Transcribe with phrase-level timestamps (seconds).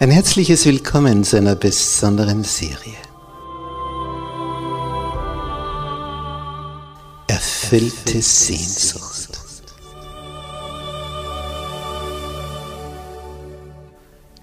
[0.00, 2.94] Ein herzliches Willkommen zu einer besonderen Serie.
[7.26, 9.40] Erfüllte Sehnsucht.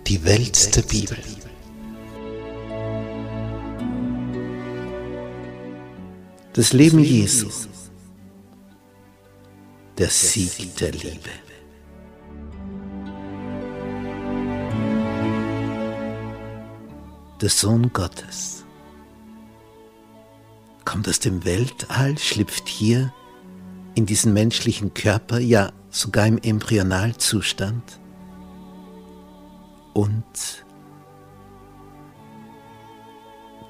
[0.07, 1.17] Die Welt der Bibel.
[6.51, 7.47] Das Leben Jesu.
[9.97, 11.29] Der Sieg der Liebe.
[17.45, 18.65] Der Sohn Gottes.
[20.83, 23.13] Kommt aus dem Weltall, schlüpft hier
[23.93, 27.99] in diesen menschlichen Körper, ja sogar im Embryonalzustand
[29.93, 30.25] und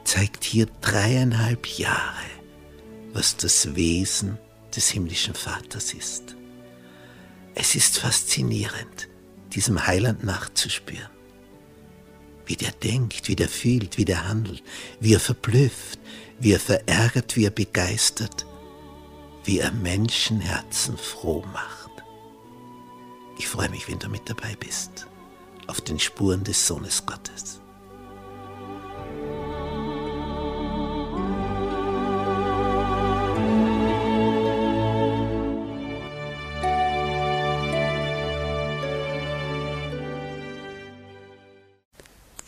[0.06, 2.30] zeigt hier dreieinhalb Jahre,
[3.12, 4.38] was das Wesen
[4.74, 6.38] des himmlischen Vaters ist.
[7.56, 9.10] Es ist faszinierend,
[9.52, 11.15] diesem Heiland nachzuspüren
[12.46, 14.64] wie der denkt, wie der fühlt, wie der handelt,
[15.00, 16.00] wie er verblüfft,
[16.40, 18.46] wie er verärgert, wie er begeistert,
[19.44, 21.92] wie er Menschenherzen froh macht.
[23.38, 25.08] Ich freue mich, wenn du mit dabei bist,
[25.68, 27.62] auf den Spuren des Sohnes Gottes.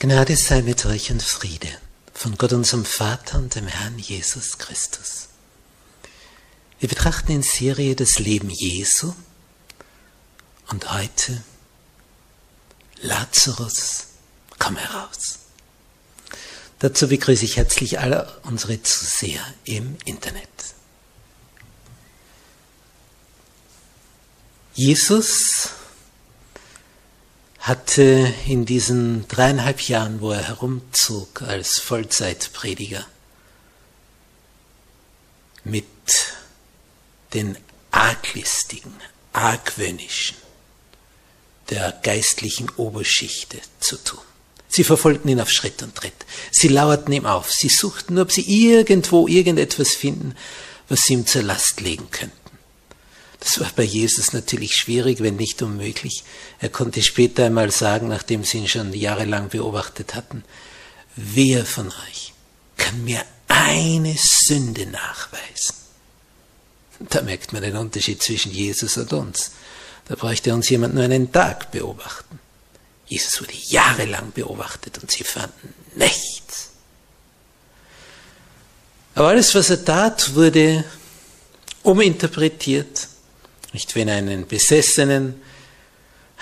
[0.08, 1.68] Gnade sei mit euch und Friede
[2.14, 5.28] von Gott unserem Vater und dem Herrn Jesus Christus.
[6.80, 9.14] Wir betrachten in Serie das Leben Jesu
[10.70, 11.44] und heute
[13.02, 14.06] Lazarus,
[14.58, 15.40] komm heraus.
[16.80, 20.48] Dazu begrüße ich herzlich alle unsere Zuseher im Internet.
[24.74, 25.72] Jesus
[27.68, 33.06] hatte in diesen dreieinhalb Jahren, wo er herumzog als Vollzeitprediger,
[35.66, 35.86] mit
[37.34, 37.58] den
[37.92, 38.94] arglistigen,
[39.34, 40.38] argwöhnischen
[41.70, 44.22] der geistlichen Oberschichte zu tun.
[44.70, 46.14] Sie verfolgten ihn auf Schritt und Tritt.
[46.52, 47.52] Sie lauerten ihm auf.
[47.52, 50.36] Sie suchten ob sie irgendwo irgendetwas finden,
[50.88, 52.47] was sie ihm zur Last legen könnten.
[53.40, 56.24] Das war bei Jesus natürlich schwierig, wenn nicht unmöglich.
[56.60, 60.44] Er konnte später einmal sagen, nachdem sie ihn schon jahrelang beobachtet hatten,
[61.16, 62.34] wer von euch
[62.78, 65.76] kann mir eine Sünde nachweisen?
[67.00, 69.52] Da merkt man den Unterschied zwischen Jesus und uns.
[70.08, 72.40] Da bräuchte uns jemand nur einen Tag beobachten.
[73.06, 76.70] Jesus wurde jahrelang beobachtet und sie fanden nichts.
[79.16, 80.84] Aber alles, was er tat, wurde
[81.84, 83.08] uminterpretiert
[83.74, 85.42] nicht, wenn einen Besessenen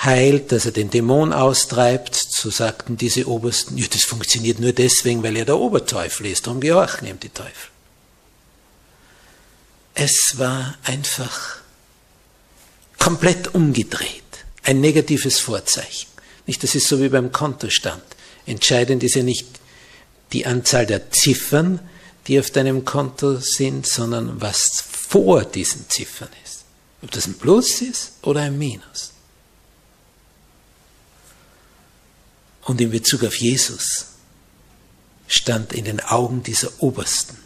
[0.04, 5.24] heilt, dass er den Dämon austreibt, so sagten diese Obersten, ja, das funktioniert nur deswegen,
[5.24, 7.72] weil er der Oberteufel ist, darum gehorchen ihm die Teufel.
[9.94, 11.60] Es war einfach
[13.00, 14.24] komplett umgedreht,
[14.64, 16.10] ein negatives Vorzeichen.
[16.46, 18.04] Nicht, das ist so wie beim Kontostand.
[18.46, 19.48] Entscheidend ist ja nicht
[20.34, 21.80] die Anzahl der Ziffern,
[22.28, 26.45] die auf deinem Konto sind, sondern was vor diesen Ziffern ist.
[27.02, 29.12] Ob das ein Plus ist oder ein Minus.
[32.64, 34.08] Und in Bezug auf Jesus
[35.28, 37.38] stand in den Augen dieser Obersten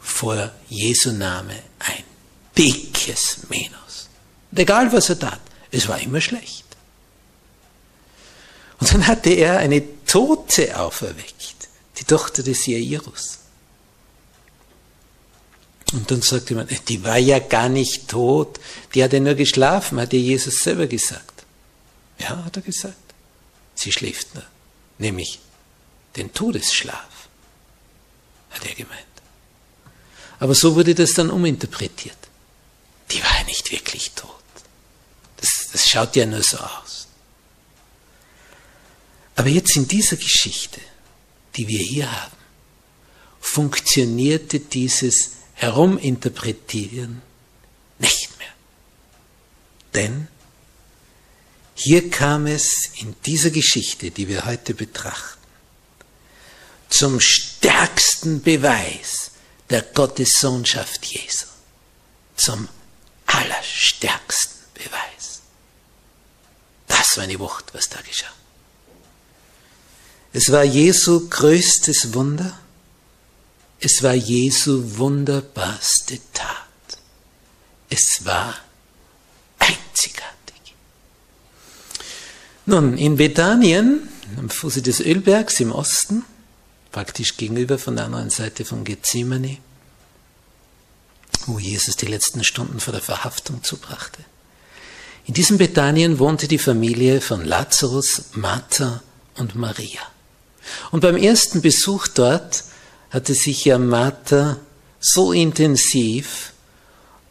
[0.00, 2.04] vor Jesu Name ein
[2.56, 4.08] dickes Minus.
[4.50, 5.40] Und egal was er tat,
[5.70, 6.64] es war immer schlecht.
[8.80, 11.68] Und dann hatte er eine Tote auferweckt,
[11.98, 13.38] die Tochter des Jairus.
[15.94, 18.58] Und dann sagt jemand, die war ja gar nicht tot,
[18.94, 21.44] die hat ja nur geschlafen, hat ja Jesus selber gesagt.
[22.18, 22.96] Ja, hat er gesagt.
[23.76, 24.44] Sie schläft nur,
[24.98, 25.38] nämlich
[26.16, 27.28] den Todesschlaf,
[28.50, 29.04] hat er gemeint.
[30.40, 32.18] Aber so wurde das dann uminterpretiert.
[33.12, 34.30] Die war ja nicht wirklich tot.
[35.36, 37.06] Das, das schaut ja nur so aus.
[39.36, 40.80] Aber jetzt in dieser Geschichte,
[41.54, 42.36] die wir hier haben,
[43.40, 45.30] funktionierte dieses
[45.64, 47.22] heruminterpretieren
[47.98, 48.52] nicht mehr.
[49.94, 50.28] Denn
[51.74, 55.42] hier kam es in dieser Geschichte, die wir heute betrachten,
[56.88, 59.32] zum stärksten Beweis
[59.70, 61.46] der Gottessohnschaft Jesu.
[62.36, 62.68] Zum
[63.26, 65.40] allerstärksten Beweis.
[66.86, 68.32] Das war eine Wucht, was da geschah.
[70.32, 72.58] Es war Jesu größtes Wunder
[73.80, 76.98] es war Jesu wunderbarste Tat.
[77.90, 78.54] Es war
[79.58, 80.74] einzigartig.
[82.66, 86.24] Nun, in Bethanien am Fuße des Ölbergs im Osten,
[86.92, 89.58] praktisch gegenüber von der anderen Seite von Gethsemane,
[91.46, 94.24] wo Jesus die letzten Stunden vor der Verhaftung zubrachte.
[95.26, 99.02] In diesem Bethanien wohnte die Familie von Lazarus, Martha
[99.36, 100.00] und Maria.
[100.90, 102.64] Und beim ersten Besuch dort
[103.14, 104.58] hatte sich ja Martha
[104.98, 106.52] so intensiv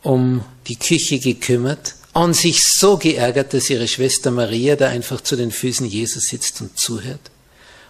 [0.01, 5.35] um die Küche gekümmert und sich so geärgert, dass ihre Schwester Maria da einfach zu
[5.35, 7.31] den Füßen Jesus sitzt und zuhört.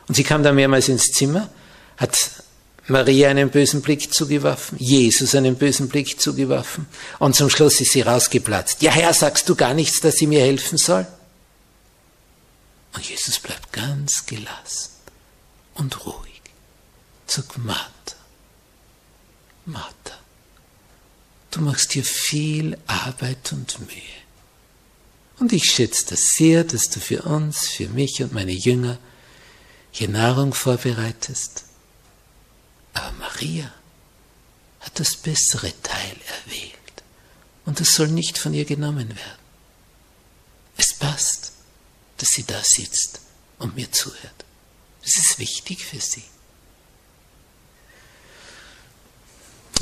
[0.07, 1.49] Und sie kam da mehrmals ins Zimmer,
[1.97, 2.17] hat
[2.87, 6.87] Maria einen bösen Blick zugeworfen, Jesus einen bösen Blick zugeworfen
[7.19, 8.81] und zum Schluss ist sie rausgeplatzt.
[8.81, 11.05] Ja Herr, sagst du gar nichts, dass sie mir helfen soll?
[12.95, 14.89] Und Jesus bleibt ganz gelassen
[15.75, 16.32] und ruhig.
[17.27, 18.15] Sagt Martha,
[19.65, 20.17] Martha,
[21.51, 24.23] du machst dir viel Arbeit und Mühe.
[25.39, 28.97] Und ich schätze das sehr, dass du für uns, für mich und meine Jünger
[29.91, 31.65] hier Nahrung vorbereitest.
[32.93, 33.71] Aber Maria
[34.81, 36.15] hat das bessere Teil
[36.45, 36.73] erwählt
[37.65, 39.43] und es soll nicht von ihr genommen werden.
[40.77, 41.53] Es passt,
[42.17, 43.21] dass sie da sitzt
[43.59, 44.45] und mir zuhört.
[45.01, 46.23] Das ist wichtig für sie.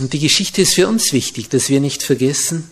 [0.01, 2.71] Und die Geschichte ist für uns wichtig, dass wir nicht vergessen,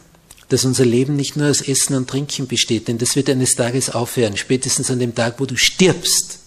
[0.50, 3.92] dass unser Leben nicht nur aus Essen und Trinken besteht, denn das wird eines Tages
[3.92, 6.40] aufhören, spätestens an dem Tag, wo du stirbst.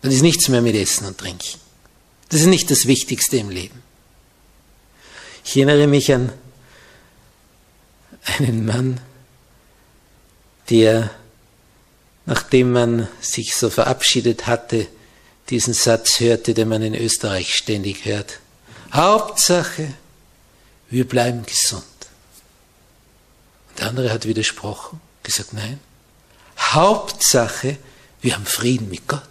[0.00, 1.58] Dann ist nichts mehr mit Essen und Trinken.
[2.28, 3.82] Das ist nicht das Wichtigste im Leben.
[5.44, 6.32] Ich erinnere mich an
[8.38, 9.00] einen Mann,
[10.70, 11.10] der,
[12.26, 14.86] nachdem man sich so verabschiedet hatte,
[15.50, 18.38] diesen Satz hörte, den man in Österreich ständig hört.
[18.92, 19.94] Hauptsache,
[20.90, 21.84] wir bleiben gesund.
[23.70, 25.78] Und der andere hat widersprochen, gesagt, nein.
[26.58, 27.78] Hauptsache,
[28.20, 29.22] wir haben Frieden mit Gott.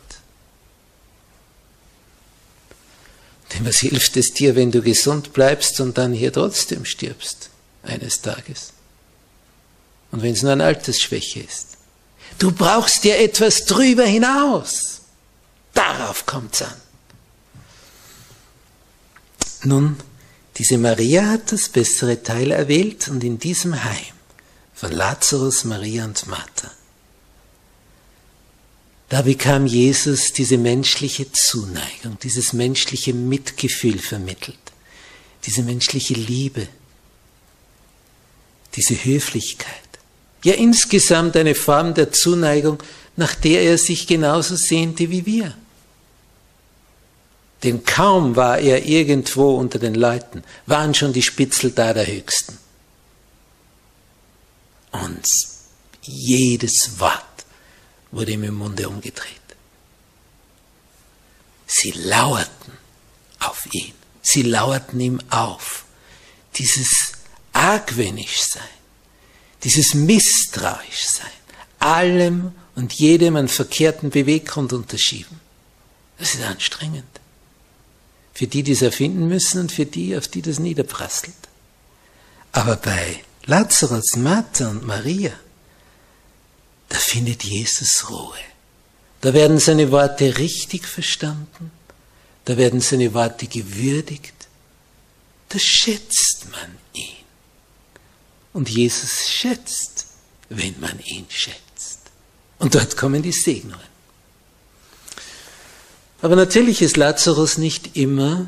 [3.53, 7.49] Denn was hilft es dir, wenn du gesund bleibst und dann hier trotzdem stirbst
[7.83, 8.73] eines Tages?
[10.11, 11.77] Und wenn es nur eine Altersschwäche ist.
[12.39, 15.01] Du brauchst dir etwas drüber hinaus.
[15.73, 16.81] Darauf kommt es an.
[19.63, 19.97] Nun,
[20.57, 24.15] diese Maria hat das bessere Teil erwählt und in diesem Heim
[24.73, 26.71] von Lazarus, Maria und Martha,
[29.09, 34.57] da bekam Jesus diese menschliche Zuneigung, dieses menschliche Mitgefühl vermittelt,
[35.45, 36.67] diese menschliche Liebe,
[38.75, 39.71] diese Höflichkeit.
[40.43, 42.83] Ja, insgesamt eine Form der Zuneigung,
[43.15, 45.57] nach der er sich genauso sehnte wie wir.
[47.63, 52.57] Denn kaum war er irgendwo unter den Leuten, waren schon die Spitzel da der Höchsten.
[54.91, 55.25] Und
[56.01, 57.23] jedes Wort
[58.11, 59.31] wurde ihm im Munde umgedreht.
[61.65, 62.73] Sie lauerten
[63.39, 63.93] auf ihn.
[64.21, 65.85] Sie lauerten ihm auf.
[66.55, 67.13] Dieses
[67.53, 68.63] argwöhnisch sein,
[69.63, 71.27] dieses misstrauisch sein,
[71.79, 75.39] allem und jedem einen verkehrten Beweggrund unterschieben.
[76.17, 77.05] Das ist anstrengend.
[78.37, 81.33] Für die, die es erfinden müssen und für die, auf die das niederprasselt.
[82.51, 85.31] Aber bei Lazarus, Martha und Maria,
[86.87, 88.37] da findet Jesus Ruhe.
[89.21, 91.71] Da werden seine Worte richtig verstanden.
[92.45, 94.35] Da werden seine Worte gewürdigt.
[95.49, 97.25] Da schätzt man ihn.
[98.53, 100.05] Und Jesus schätzt,
[100.49, 102.01] wenn man ihn schätzt.
[102.59, 103.96] Und dort kommen die Segnungen.
[106.21, 108.47] Aber natürlich ist Lazarus nicht immer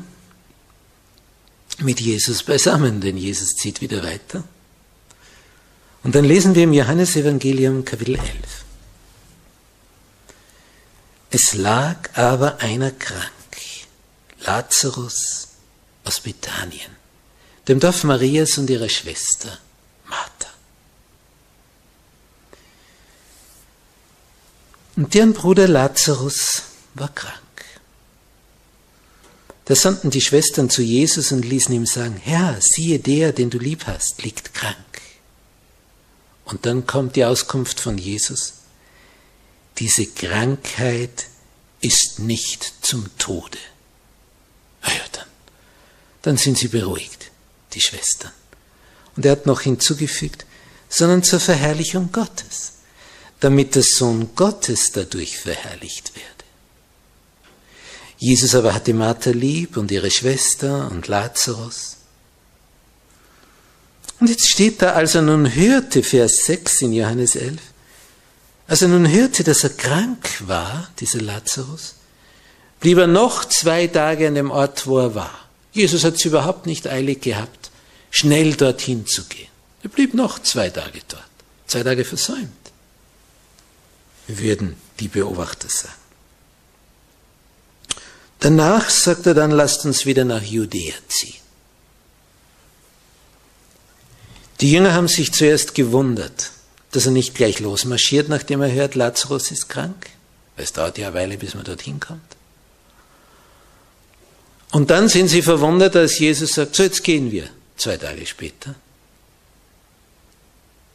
[1.78, 4.44] mit Jesus beisammen, denn Jesus zieht wieder weiter.
[6.02, 8.28] Und dann lesen wir im Johannesevangelium Kapitel 11.
[11.30, 13.30] Es lag aber einer krank,
[14.40, 15.48] Lazarus
[16.04, 16.90] aus Bethanien,
[17.68, 19.58] dem Dorf Marias und ihrer Schwester
[20.06, 20.48] Martha.
[24.96, 26.62] Und deren Bruder Lazarus
[26.94, 27.49] war krank.
[29.70, 33.58] Da sandten die Schwestern zu Jesus und ließen ihm sagen, Herr, siehe der, den du
[33.58, 34.74] lieb hast, liegt krank.
[36.44, 38.54] Und dann kommt die Auskunft von Jesus,
[39.78, 41.26] diese Krankheit
[41.80, 43.58] ist nicht zum Tode.
[44.82, 45.28] Na ja, dann,
[46.22, 47.30] dann sind sie beruhigt,
[47.72, 48.32] die Schwestern.
[49.14, 50.46] Und er hat noch hinzugefügt,
[50.88, 52.72] sondern zur Verherrlichung Gottes,
[53.38, 56.39] damit der Sohn Gottes dadurch verherrlicht werde.
[58.20, 61.96] Jesus aber hatte Martha lieb und ihre Schwester und Lazarus.
[64.20, 67.58] Und jetzt steht da, als er nun hörte, Vers 6 in Johannes 11,
[68.68, 71.94] Als er nun hörte, dass er krank war, dieser Lazarus,
[72.78, 75.48] blieb er noch zwei Tage an dem Ort, wo er war.
[75.72, 77.70] Jesus hat es überhaupt nicht eilig gehabt,
[78.10, 79.48] schnell dorthin zu gehen.
[79.82, 81.24] Er blieb noch zwei Tage dort,
[81.66, 82.50] zwei Tage versäumt,
[84.28, 85.99] würden die Beobachter sagen.
[88.40, 91.34] Danach sagt er dann, lasst uns wieder nach Judäa ziehen.
[94.60, 96.50] Die Jünger haben sich zuerst gewundert,
[96.92, 100.10] dass er nicht gleich losmarschiert, nachdem er hört, Lazarus ist krank.
[100.56, 102.20] Weil es dauert ja eine Weile, bis man dorthin kommt.
[104.72, 108.74] Und dann sind sie verwundert, als Jesus sagt, so jetzt gehen wir, zwei Tage später.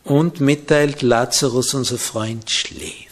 [0.04, 3.05] Und mitteilt, Lazarus, unser Freund, schläft.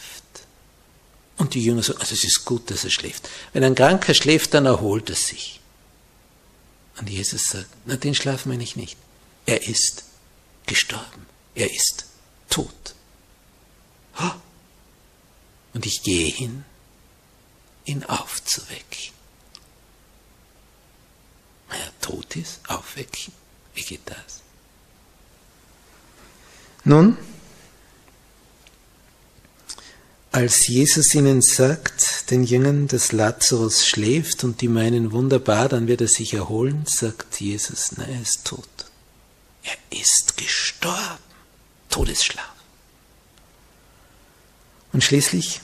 [1.38, 3.30] Und die Jünger sagen, also es ist gut, dass er schläft.
[3.54, 5.60] Wenn ein Kranker schläft, dann erholt er sich.
[6.98, 8.98] Und Jesus sagt, na, den Schlaf meine ich nicht.
[9.46, 10.04] Er ist
[10.68, 11.26] gestorben.
[11.56, 12.06] Er ist
[12.50, 12.94] tot.
[15.74, 16.64] Und ich gehe hin,
[17.86, 19.12] ihn aufzuwecken.
[21.68, 23.34] Wenn er tot ist, aufwecken.
[23.74, 24.42] Wie geht das?
[26.84, 27.18] Nun,
[30.34, 36.02] als Jesus ihnen sagt, den Jüngern, dass Lazarus schläft und die meinen wunderbar, dann wird
[36.02, 38.68] er sich erholen, sagt Jesus, na, er ist tot.
[39.64, 41.20] Er ist gestorben.
[41.92, 42.52] Todesschlaf.
[44.92, 45.62] Und schließlich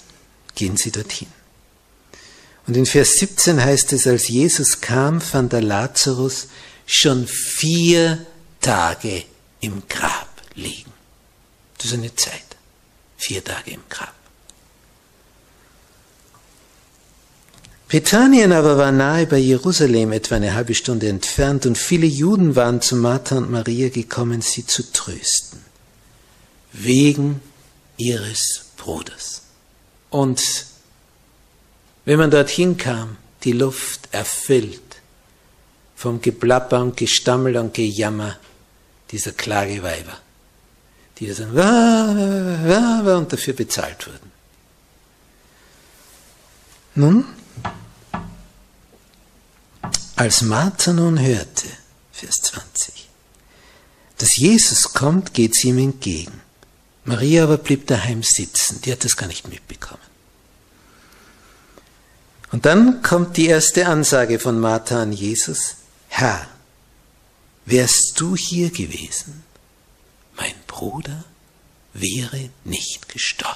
[0.53, 1.29] gehen sie dorthin.
[2.67, 6.47] Und in Vers 17 heißt es, als Jesus kam, fand der Lazarus
[6.85, 8.23] schon vier
[8.61, 9.23] Tage
[9.61, 10.93] im Grab liegen.
[11.79, 12.43] Das ist eine Zeit.
[13.17, 14.18] Vier Tage im Grab.
[17.89, 22.81] Bethanien aber war nahe bei Jerusalem, etwa eine halbe Stunde entfernt, und viele Juden waren
[22.81, 25.59] zu Martha und Maria gekommen, sie zu trösten,
[26.71, 27.41] wegen
[27.97, 29.41] ihres Bruders.
[30.11, 30.67] Und
[32.05, 35.01] wenn man dorthin kam, die Luft erfüllt
[35.95, 38.37] vom Geplapper und Gestammel und Gejammer
[39.09, 40.19] dieser Klageweiber,
[41.17, 42.15] die da sagen, wah,
[42.67, 44.31] wah, wah, und dafür bezahlt wurden.
[46.93, 47.25] Nun,
[50.19, 51.69] als Martha nun hörte,
[52.11, 53.07] Vers 20,
[54.17, 56.41] dass Jesus kommt, geht sie ihm entgegen.
[57.05, 60.01] Maria aber blieb daheim sitzen, die hat das gar nicht mitbekommen.
[62.51, 65.75] Und dann kommt die erste Ansage von Martha an Jesus,
[66.09, 66.49] Herr,
[67.65, 69.45] wärst du hier gewesen,
[70.35, 71.23] mein Bruder
[71.93, 73.55] wäre nicht gestorben.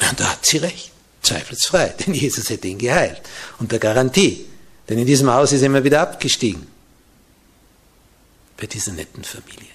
[0.00, 0.90] Und da hat sie recht,
[1.22, 3.22] zweifelsfrei, denn Jesus hätte ihn geheilt,
[3.60, 4.48] unter Garantie.
[4.88, 6.66] Denn in diesem Haus ist er immer wieder abgestiegen.
[8.56, 9.68] Bei dieser netten Familie.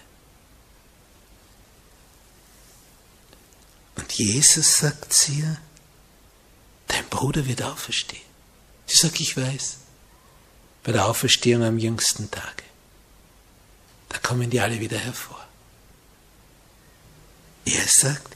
[3.95, 5.57] Und Jesus sagt zu ihr,
[6.87, 8.21] dein Bruder wird auferstehen.
[8.87, 9.77] Sie sagt, ich weiß,
[10.83, 12.63] bei der Auferstehung am jüngsten Tage.
[14.09, 15.39] Da kommen die alle wieder hervor.
[17.65, 18.35] Er sagt,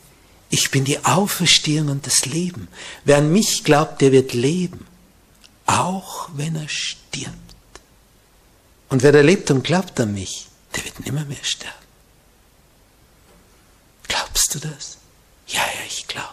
[0.49, 2.69] ich bin die Auferstehung und das Leben.
[3.03, 4.87] Wer an mich glaubt, der wird leben
[5.67, 7.35] auch wenn er stirbt.
[8.89, 11.75] Und wer da lebt und glaubt an mich, der wird nimmer mehr sterben.
[14.07, 14.97] Glaubst du das?
[15.47, 16.27] Ja, ja, ich glaube.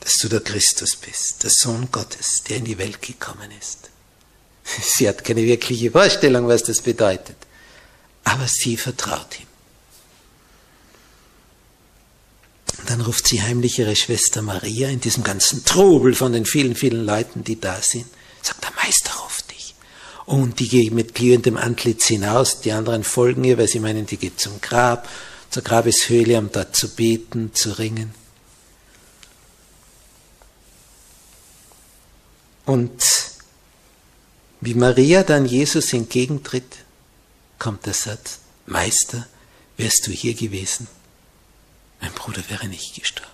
[0.00, 3.90] Dass du der Christus bist, der Sohn Gottes, der in die Welt gekommen ist.
[4.64, 7.36] Sie hat keine wirkliche Vorstellung, was das bedeutet.
[8.24, 9.49] Aber sie vertraut ihm.
[12.90, 17.06] Dann ruft sie heimlich ihre Schwester Maria in diesem ganzen Trubel von den vielen, vielen
[17.06, 18.06] Leuten, die da sind.
[18.42, 19.76] Sagt, der Meister ruft dich.
[20.26, 22.62] Und die geht mit glühendem Antlitz hinaus.
[22.62, 25.08] Die anderen folgen ihr, weil sie meinen, die geht zum Grab,
[25.50, 28.12] zur Grabeshöhle, um dort zu beten, zu ringen.
[32.66, 33.04] Und
[34.60, 36.78] wie Maria dann Jesus entgegentritt,
[37.60, 39.28] kommt der Satz, Meister,
[39.76, 40.88] wärst du hier gewesen?
[42.00, 43.30] Mein Bruder wäre nicht gestorben.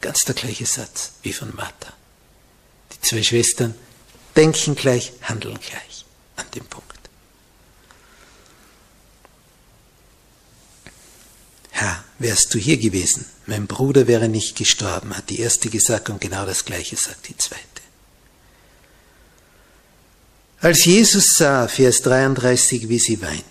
[0.00, 1.92] Ganz der gleiche Satz wie von Martha.
[2.92, 3.74] Die zwei Schwestern
[4.36, 6.04] denken gleich, handeln gleich
[6.36, 6.86] an dem Punkt.
[11.70, 16.20] Herr, wärst du hier gewesen, mein Bruder wäre nicht gestorben, hat die erste gesagt und
[16.20, 17.64] genau das gleiche sagt die zweite.
[20.60, 23.44] Als Jesus sah, Vers 33, wie sie weinte,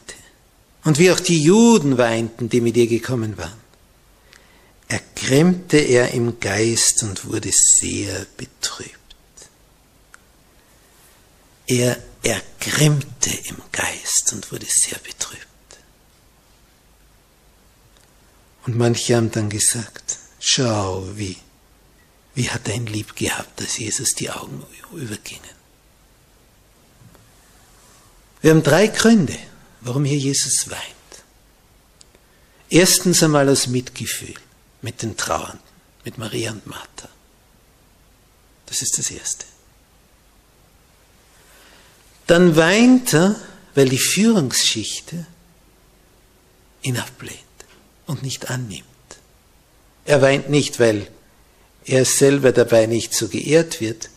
[0.83, 3.59] und wie auch die Juden weinten, die mit ihr gekommen waren,
[4.89, 8.97] ergrimmte er im Geist und wurde sehr betrübt.
[11.67, 15.45] Er ergrimmte im Geist und wurde sehr betrübt.
[18.65, 21.37] Und manche haben dann gesagt, schau, wie,
[22.33, 25.59] wie hat er ihn lieb gehabt, dass Jesus die Augen übergingen.
[28.41, 29.37] Wir haben drei Gründe,
[29.81, 30.81] warum hier Jesus weint.
[32.71, 34.35] Erstens einmal aus Mitgefühl
[34.81, 35.59] mit den Trauernden,
[36.05, 37.09] mit Maria und Martha.
[38.65, 39.45] Das ist das Erste.
[42.27, 43.35] Dann weint er,
[43.73, 45.25] weil die Führungsschichte
[46.83, 47.39] ihn ablehnt
[48.05, 48.85] und nicht annimmt.
[50.05, 51.09] Er weint nicht, weil
[51.85, 54.09] er selber dabei nicht so geehrt wird,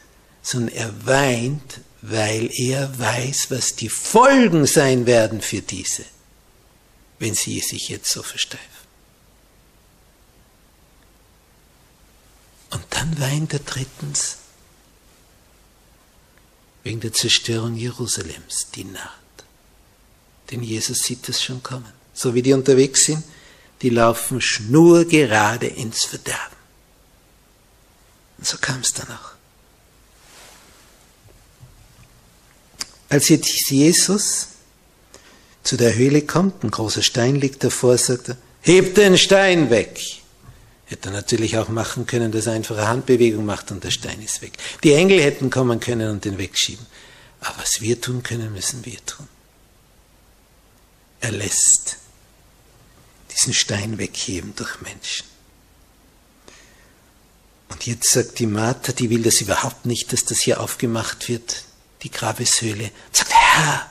[0.43, 6.05] sondern er weint, weil er weiß, was die Folgen sein werden für diese,
[7.19, 8.82] wenn sie sich jetzt so versteifen.
[12.73, 14.39] Und dann weint er drittens
[16.83, 19.11] wegen der Zerstörung Jerusalems, die naht.
[20.51, 21.93] Denn Jesus sieht es schon kommen.
[22.15, 23.23] So wie die unterwegs sind,
[23.83, 26.57] die laufen schnurgerade ins Verderben.
[28.39, 29.33] Und so kam es dann auch.
[33.11, 34.49] Als jetzt Jesus
[35.63, 40.22] zu der Höhle kommt, ein großer Stein liegt davor, sagt er, hebt den Stein weg.
[40.93, 44.21] Hätte er natürlich auch machen können, dass er einfach eine Handbewegung macht und der Stein
[44.21, 44.53] ist weg.
[44.85, 46.85] Die Engel hätten kommen können und den wegschieben.
[47.41, 49.27] Aber was wir tun können, müssen wir tun.
[51.23, 51.97] Er lässt
[53.33, 55.25] diesen Stein wegheben durch Menschen.
[57.71, 61.65] Und jetzt sagt die Martha, die will das überhaupt nicht, dass das hier aufgemacht wird,
[62.03, 62.85] die Grabeshöhle.
[62.85, 63.91] Und sagt, Herr,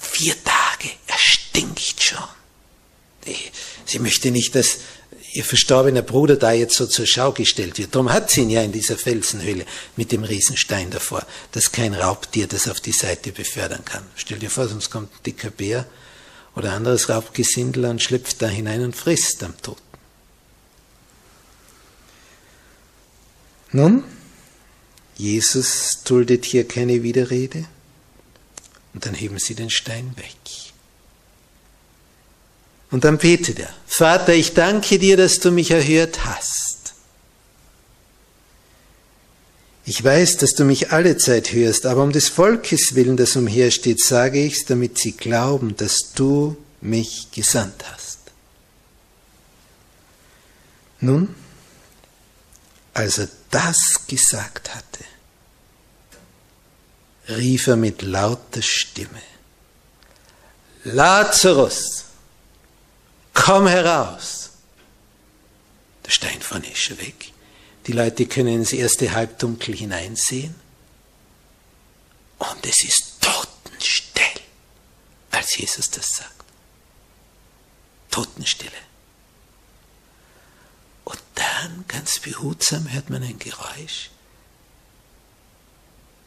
[0.00, 2.24] vier Tage, er stinkt schon.
[3.84, 4.78] Sie möchte nicht, dass
[5.32, 7.94] ihr verstorbener Bruder da jetzt so zur Schau gestellt wird.
[7.94, 9.64] Darum hat sie ihn ja in dieser Felsenhöhle
[9.96, 14.04] mit dem Riesenstein davor, dass kein Raubtier das auf die Seite befördern kann.
[14.16, 15.86] Stell dir vor, sonst kommt ein dicker Bär
[16.54, 19.80] oder anderes Raubgesindel und schlüpft da hinein und frisst am Toten.
[23.72, 24.04] Nun,
[25.16, 27.66] Jesus duldet hier keine Widerrede
[28.94, 30.59] und dann heben sie den Stein weg.
[32.90, 36.94] Und dann betet er, Vater, ich danke dir, dass du mich erhört hast.
[39.84, 44.00] Ich weiß, dass du mich alle Zeit hörst, aber um des Volkes willen, das umhersteht,
[44.00, 48.18] sage ich's, damit sie glauben, dass du mich gesandt hast.
[51.00, 51.34] Nun,
[52.94, 55.04] als er das gesagt hatte,
[57.28, 59.22] rief er mit lauter Stimme,
[60.84, 62.04] Lazarus,
[63.34, 64.50] komm heraus.
[66.04, 67.32] Der Stein vorne ist schon weg.
[67.86, 70.54] Die Leute können ins erste Halbdunkel hineinsehen.
[72.38, 74.42] Und es ist totenstill,
[75.30, 76.44] als Jesus das sagt.
[78.10, 78.70] Totenstille.
[81.04, 84.10] Und dann, ganz behutsam, hört man ein Geräusch.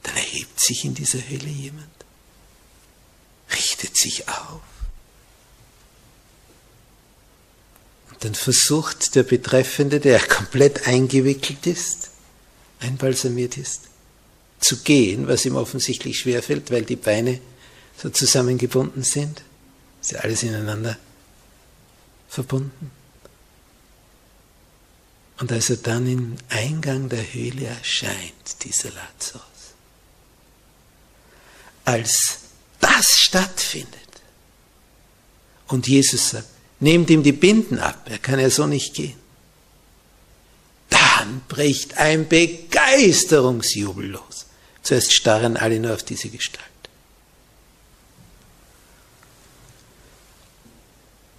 [0.04, 1.88] Dann erhebt sich in dieser Höhle jemand,
[3.52, 4.62] richtet sich auf
[8.24, 12.12] dann versucht der Betreffende, der komplett eingewickelt ist,
[12.80, 13.82] einbalsamiert ist,
[14.62, 17.42] zu gehen, was ihm offensichtlich schwerfällt, weil die Beine
[18.02, 19.44] so zusammengebunden sind.
[20.02, 20.98] Ist ja alles ineinander
[22.30, 22.92] verbunden.
[25.40, 29.44] Und als er dann im Eingang der Höhle erscheint, dieser Lazarus,
[31.84, 32.38] als
[32.80, 34.00] das stattfindet
[35.68, 36.53] und Jesus sagt,
[36.84, 39.15] nehmt ihm die Binden ab, er kann ja so nicht gehen.
[40.89, 44.46] Dann bricht ein Begeisterungsjubel los.
[44.84, 46.67] Zuerst starren alle nur auf diese Gestalt.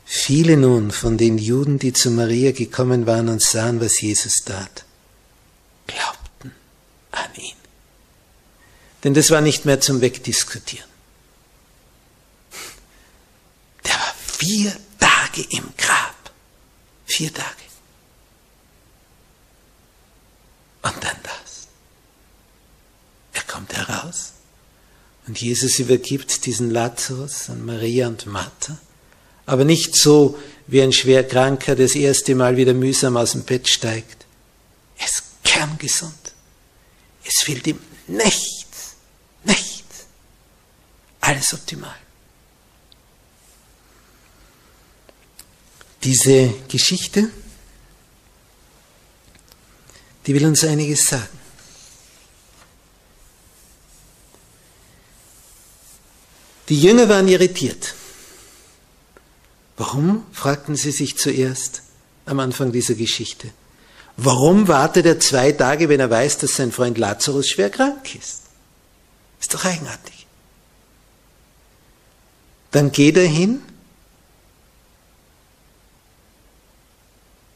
[0.06, 4.84] Viele nun von den Juden, die zu Maria gekommen waren und sahen, was Jesus tat,
[5.86, 6.52] glaubten
[7.10, 7.56] an ihn.
[9.02, 10.88] Denn das war nicht mehr zum Wegdiskutieren.
[13.84, 14.74] Der war vier
[15.34, 16.14] Tage im Grab.
[17.06, 17.48] Vier Tage.
[20.82, 21.68] Und dann das.
[23.32, 24.32] Er kommt heraus
[25.26, 28.78] und Jesus übergibt diesen Lazarus an Maria und Martha,
[29.46, 34.26] aber nicht so wie ein Schwerkranker das erste Mal wieder mühsam aus dem Bett steigt.
[34.98, 36.34] Er ist kerngesund.
[37.24, 38.96] Es fehlt ihm nichts,
[39.44, 40.06] nichts.
[41.20, 42.03] Alles optimal.
[46.04, 47.30] Diese Geschichte,
[50.26, 51.44] die will uns einiges sagen.
[56.68, 57.94] Die Jünger waren irritiert.
[59.76, 60.24] Warum?
[60.32, 61.82] fragten sie sich zuerst
[62.26, 63.50] am Anfang dieser Geschichte.
[64.16, 68.42] Warum wartet er zwei Tage, wenn er weiß, dass sein Freund Lazarus schwer krank ist?
[69.40, 70.26] Ist doch eigenartig.
[72.70, 73.60] Dann geht er hin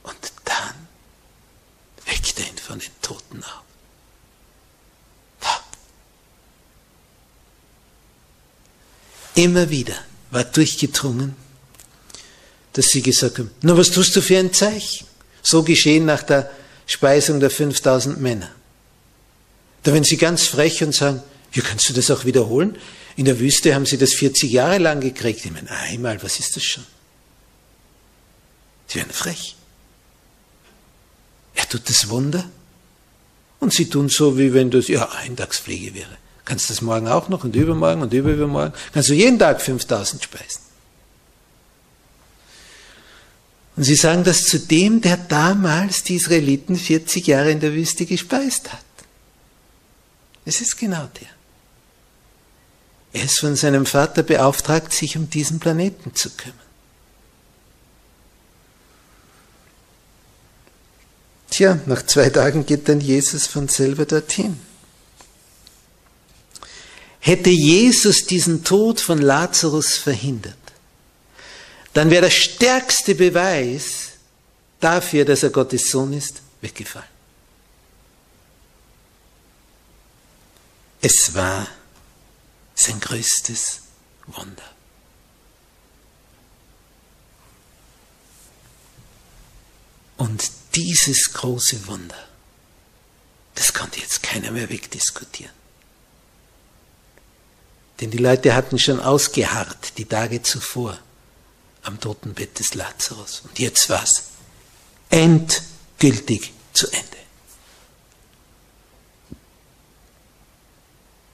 [0.03, 0.89] und dann
[2.07, 3.69] weckt er ihn von den Toten auf.
[9.39, 9.95] Immer wieder
[10.33, 11.37] war durchgedrungen,
[12.73, 15.07] dass sie gesagt haben, na was tust du für ein Zeichen?
[15.43, 16.51] So geschehen nach der
[16.89, 18.51] Speisung der 5000 Männer.
[19.85, 21.23] Da werden sie ganz frech und sagen,
[21.53, 22.77] ja, kannst du das auch wiederholen?
[23.15, 25.45] In der Wüste haben sie das 40 Jahre lang gekriegt.
[25.45, 26.85] Ich meine, einmal, was ist das schon?
[28.89, 29.55] Sie werden frech.
[31.55, 32.51] Er tut das Wunder.
[33.61, 36.19] Und sie tun so, wie wenn das, ja, Eintagspflege wäre.
[36.49, 38.73] Kannst du das morgen auch noch und übermorgen und übermorgen?
[38.95, 40.63] Kannst du jeden Tag 5000 speisen.
[43.77, 48.07] Und sie sagen das zu dem, der damals die Israeliten 40 Jahre in der Wüste
[48.07, 48.81] gespeist hat.
[50.47, 51.29] Es ist genau der.
[53.13, 56.57] Er ist von seinem Vater beauftragt, sich um diesen Planeten zu kümmern.
[61.51, 64.59] Tja, nach zwei Tagen geht dann Jesus von selber dorthin.
[67.29, 70.57] Hätte Jesus diesen Tod von Lazarus verhindert,
[71.93, 74.13] dann wäre der stärkste Beweis
[74.81, 77.07] dafür, dass er Gottes Sohn ist, weggefallen.
[81.03, 81.69] Es war
[82.75, 83.81] sein größtes
[84.29, 84.71] Wunder.
[90.17, 92.27] Und dieses große Wunder,
[93.55, 95.58] das konnte jetzt keiner mehr wegdiskutieren.
[98.01, 100.99] Denn die Leute hatten schon ausgeharrt die Tage zuvor
[101.83, 103.43] am Totenbett des Lazarus.
[103.45, 104.25] Und jetzt war es
[105.11, 107.17] endgültig zu Ende.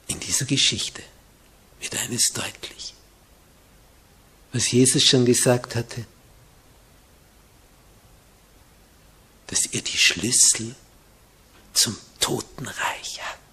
[0.07, 1.03] In dieser Geschichte
[1.79, 2.93] wird eines deutlich,
[4.53, 6.05] was Jesus schon gesagt hatte,
[9.47, 10.75] dass er die Schlüssel
[11.73, 13.44] zum Totenreich hat.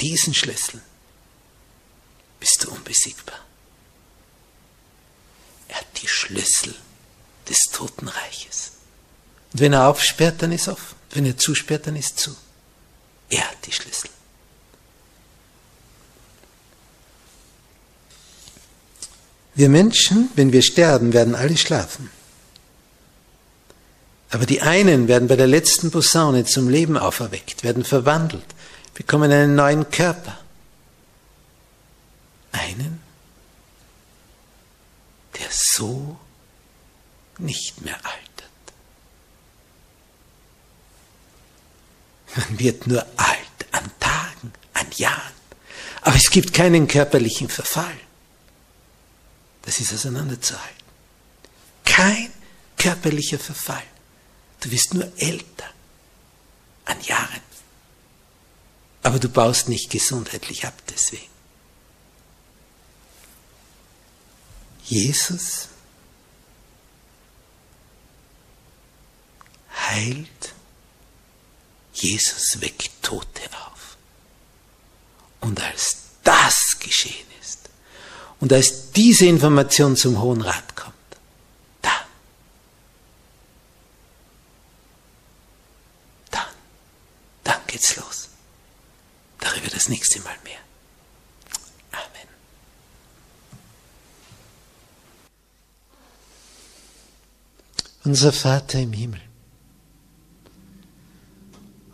[0.00, 0.82] Diesen Schlüsseln
[2.40, 3.38] bist du unbesiegbar.
[5.68, 6.74] Er hat die Schlüssel
[7.48, 8.72] des Totenreiches.
[9.52, 10.96] Und wenn er aufsperrt, dann ist offen.
[11.10, 12.34] Wenn er zusperrt, dann ist zu.
[13.30, 14.10] Er hat die Schlüssel.
[19.54, 22.10] Wir Menschen, wenn wir sterben, werden alle schlafen.
[24.30, 28.44] Aber die einen werden bei der letzten Posaune zum Leben auferweckt, werden verwandelt,
[28.98, 30.36] bekommen einen neuen Körper.
[32.50, 33.00] Einen,
[35.38, 36.18] der so
[37.38, 38.50] nicht mehr altert.
[42.34, 45.32] Man wird nur alt an Tagen, an Jahren,
[46.00, 48.00] aber es gibt keinen körperlichen Verfall.
[49.62, 50.74] Das ist auseinanderzuhalten.
[51.84, 52.32] Kein
[52.76, 53.84] körperlicher Verfall.
[54.60, 55.70] Du wirst nur älter
[56.86, 57.47] an Jahren.
[59.08, 61.30] Aber du baust nicht gesundheitlich ab deswegen.
[64.84, 65.68] Jesus
[69.74, 70.52] heilt,
[71.94, 73.96] Jesus weckt Tote auf.
[75.40, 77.60] Und als das geschehen ist
[78.40, 80.94] und als diese Information zum Hohen Rat kommt,
[81.80, 81.92] dann,
[86.30, 86.44] dann,
[87.44, 88.28] dann geht's los.
[89.40, 90.58] Darüber das nächste Mal mehr.
[98.04, 99.20] Unser Vater im Himmel.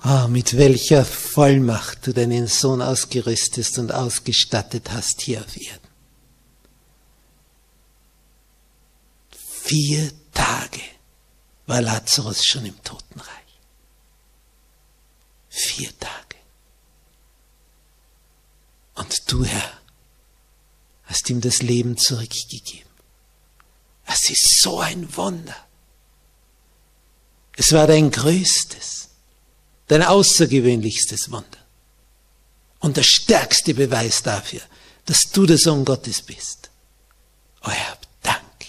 [0.04, 5.88] Oh, mit welcher Vollmacht du deinen Sohn ausgerüstet und ausgestattet hast hier auf Erden.
[9.62, 10.82] Vier Tage
[11.66, 13.28] war Lazarus schon im Totenreich.
[15.48, 16.36] Vier Tage.
[18.96, 19.80] Und du, Herr,
[21.04, 22.90] hast ihm das Leben zurückgegeben.
[24.04, 25.63] Es ist so ein Wunder.
[27.56, 29.08] Es war dein größtes,
[29.86, 31.58] dein außergewöhnlichstes Wunder.
[32.80, 34.60] Und der stärkste Beweis dafür,
[35.06, 36.70] dass du der Sohn Gottes bist.
[37.62, 38.66] Oh Herr, Dank,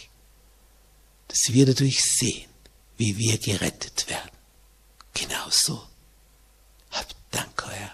[1.28, 2.50] dass wir dadurch sehen,
[2.98, 4.32] wie wir gerettet werden.
[5.14, 5.82] Genau so.
[6.92, 7.92] Hab Dank, oh Herr.